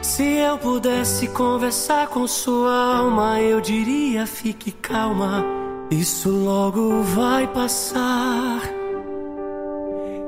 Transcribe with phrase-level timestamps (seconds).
[0.00, 5.44] Se eu pudesse conversar com sua alma, eu diria: fique calma,
[5.90, 8.62] isso logo vai passar.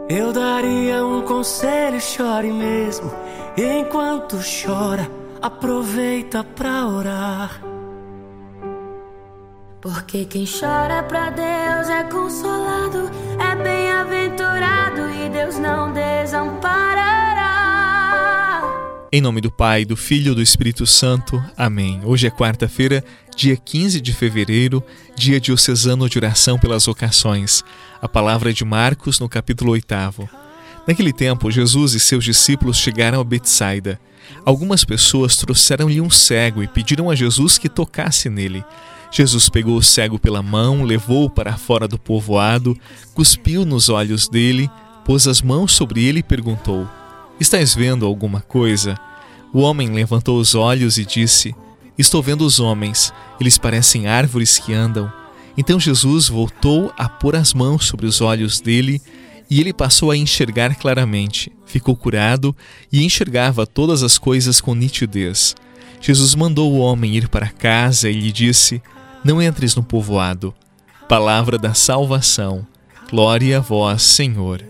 [0.09, 3.13] Eu daria um conselho, chore mesmo.
[3.57, 5.09] Enquanto chora,
[5.41, 7.61] aproveita pra orar.
[9.81, 16.40] Porque quem chora pra Deus é consolado, é bem-aventurado e Deus não desamparará.
[19.13, 21.45] Em nome do Pai, do Filho e do Espírito Santo.
[21.57, 22.01] Amém.
[22.05, 24.81] Hoje é quarta-feira, dia 15 de fevereiro,
[25.17, 27.65] dia diocesano de oração pelas vocações.
[28.01, 29.93] A palavra de Marcos no capítulo 8.
[30.87, 34.01] Naquele tempo, Jesus e seus discípulos chegaram a Betsaida.
[34.45, 38.65] Algumas pessoas trouxeram-lhe um cego e pediram a Jesus que tocasse nele.
[39.11, 42.79] Jesus pegou o cego pela mão, levou-o para fora do povoado,
[43.13, 44.71] cuspiu nos olhos dele,
[45.05, 46.89] pôs as mãos sobre ele e perguntou:
[47.41, 48.99] Estás vendo alguma coisa?
[49.53, 51.55] O homem levantou os olhos e disse:
[51.97, 55.11] Estou vendo os homens, eles parecem árvores que andam.
[55.57, 59.01] Então Jesus voltou a pôr as mãos sobre os olhos dele
[59.49, 61.51] e ele passou a enxergar claramente.
[61.65, 62.55] Ficou curado
[62.93, 65.57] e enxergava todas as coisas com nitidez.
[66.01, 68.83] Jesus mandou o homem ir para casa e lhe disse:
[69.25, 70.55] não entres no povoado.
[71.09, 72.67] Palavra da salvação.
[73.11, 74.70] Glória a vós, Senhor.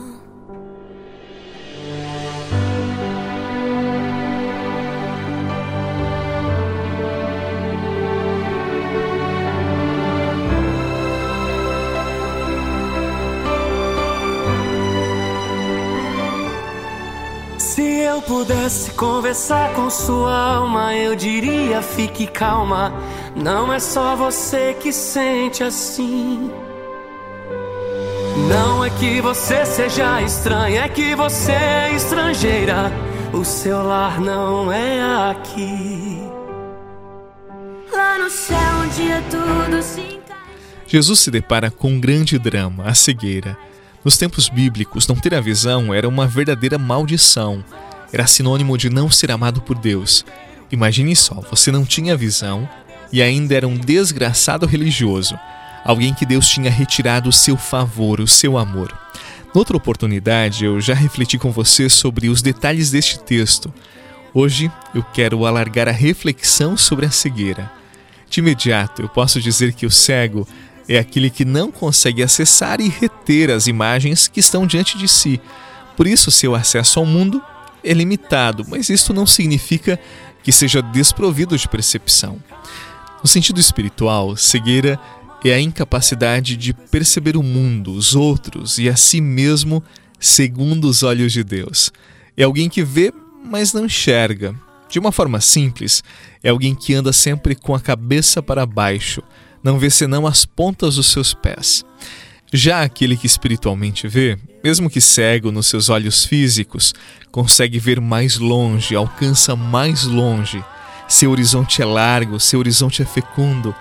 [18.51, 22.93] Pudesse conversar com sua alma, eu diria: fique calma.
[23.33, 26.51] Não é só você que sente assim.
[28.49, 32.91] Não é que você seja estranha, é que você é estrangeira.
[33.31, 36.21] O seu lar não é aqui.
[37.93, 40.41] Lá no céu, um dia tudo se encaixa.
[40.87, 43.57] Jesus se depara com um grande drama, a cegueira.
[44.03, 47.63] Nos tempos bíblicos, não ter a visão era uma verdadeira maldição.
[48.11, 50.25] Era sinônimo de não ser amado por Deus.
[50.71, 52.67] Imagine só, você não tinha visão
[53.11, 55.37] e ainda era um desgraçado religioso,
[55.83, 58.97] alguém que Deus tinha retirado o seu favor, o seu amor.
[59.53, 63.73] Noutra oportunidade, eu já refleti com você sobre os detalhes deste texto.
[64.33, 67.69] Hoje eu quero alargar a reflexão sobre a cegueira.
[68.29, 70.47] De imediato, eu posso dizer que o cego
[70.87, 75.41] é aquele que não consegue acessar e reter as imagens que estão diante de si.
[75.97, 77.41] Por isso, seu acesso ao mundo
[77.83, 79.99] é limitado, mas isto não significa
[80.43, 82.37] que seja desprovido de percepção.
[83.21, 84.99] No sentido espiritual, cegueira
[85.43, 89.83] é a incapacidade de perceber o mundo, os outros e a si mesmo
[90.19, 91.91] segundo os olhos de Deus.
[92.37, 94.55] É alguém que vê, mas não enxerga.
[94.87, 96.03] De uma forma simples,
[96.43, 99.23] é alguém que anda sempre com a cabeça para baixo,
[99.63, 101.85] não vê senão as pontas dos seus pés.
[102.53, 106.93] Já aquele que espiritualmente vê, mesmo que cego nos seus olhos físicos,
[107.31, 110.61] consegue ver mais longe, alcança mais longe.
[111.07, 113.73] Seu horizonte é largo, seu horizonte é fecundo.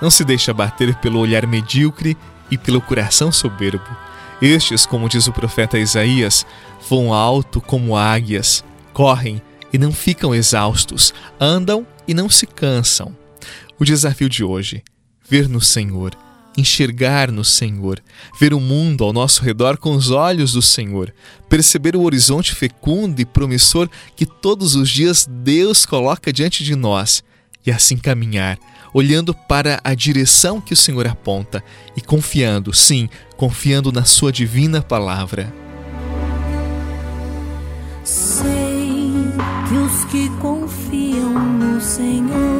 [0.00, 2.16] Não se deixa bater pelo olhar medíocre
[2.50, 3.84] e pelo coração soberbo.
[4.40, 6.46] Estes, como diz o profeta Isaías,
[6.88, 8.64] voam alto como águias,
[8.94, 9.40] correm
[9.70, 13.14] e não ficam exaustos, andam e não se cansam.
[13.78, 14.82] O desafio de hoje
[15.28, 16.16] ver no Senhor,
[16.56, 18.02] enxergar no Senhor,
[18.38, 21.12] ver o mundo ao nosso redor com os olhos do Senhor,
[21.48, 27.22] perceber o horizonte fecundo e promissor que todos os dias Deus coloca diante de nós
[27.66, 28.58] e assim caminhar,
[28.92, 31.62] olhando para a direção que o Senhor aponta
[31.96, 35.52] e confiando, sim, confiando na Sua divina palavra.
[38.04, 38.54] Sei
[39.68, 42.53] que os que confiam no Senhor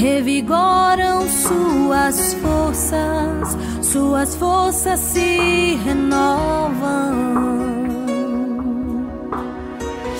[0.00, 7.30] revigoram suas forças, suas forças se renovam.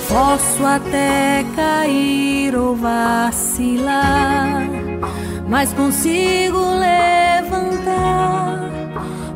[0.07, 4.69] Posso até cair ou vacilar,
[5.49, 7.79] mas consigo levantar,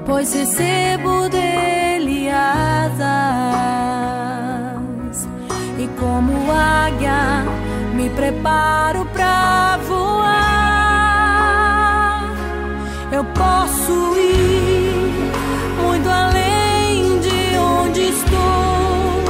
[0.05, 3.15] pois recebo dele asas.
[5.79, 7.47] E como águia,
[7.95, 10.34] me preparo pra voar
[13.15, 15.31] eu posso ir
[15.81, 19.23] muito além de onde estou.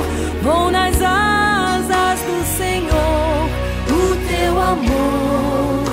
[0.42, 3.48] Vou nas asas do Senhor,
[3.90, 5.84] o teu amor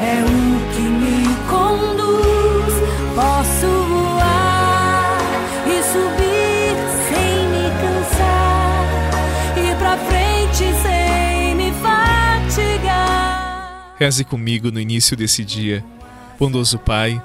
[0.00, 2.74] é o que me conduz.
[3.16, 5.18] Posso voar
[5.66, 6.76] e subir
[7.08, 8.86] sem me cansar,
[9.56, 12.94] ir pra frente sem me fatigar.
[13.98, 15.82] Reze comigo no início desse dia
[16.38, 17.22] Bondoso Pai,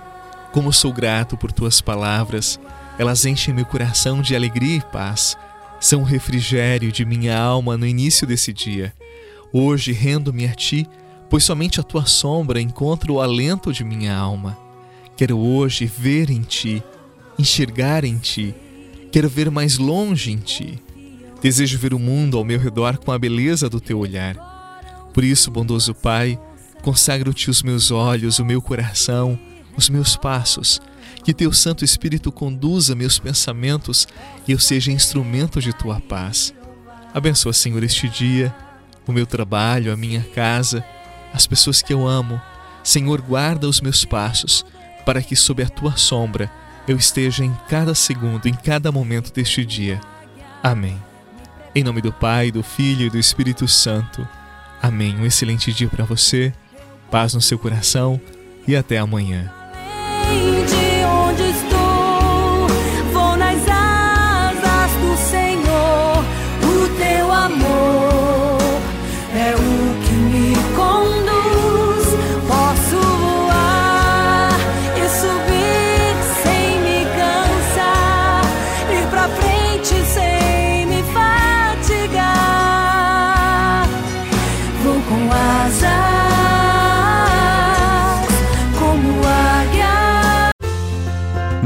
[0.54, 2.58] como sou grato por tuas palavras,
[2.98, 5.38] elas enchem meu coração de alegria e paz.
[5.82, 8.94] São o refrigério de minha alma no início desse dia.
[9.52, 10.88] Hoje rendo-me a ti,
[11.30, 14.58] pois somente a tua sombra encontra o alento de minha alma.
[15.18, 16.82] Quero hoje ver em ti,
[17.38, 18.56] enxergar em ti,
[19.12, 20.82] quero ver mais longe em ti.
[21.42, 24.38] Desejo ver o mundo ao meu redor com a beleza do teu olhar.
[25.14, 26.40] Por isso, bondoso Pai,
[26.82, 29.40] consagro-te os meus olhos, o meu coração,
[29.76, 30.82] os meus passos.
[31.24, 34.08] Que teu Santo Espírito conduza meus pensamentos
[34.48, 36.54] e eu seja instrumento de tua paz.
[37.14, 38.54] Abençoa, Senhor, este dia,
[39.06, 40.84] o meu trabalho, a minha casa,
[41.34, 42.42] as pessoas que eu amo.
[42.84, 44.66] Senhor, guarda os meus passos,
[45.06, 46.52] para que sob a tua sombra
[46.88, 50.02] eu esteja em cada segundo, em cada momento deste dia.
[50.64, 51.02] Amém.
[51.76, 54.28] Em nome do Pai, do Filho e do Espírito Santo.
[54.82, 55.16] Amém.
[55.16, 56.52] Um excelente dia para você
[57.12, 58.20] paz no seu coração
[58.68, 59.61] e até amanhã.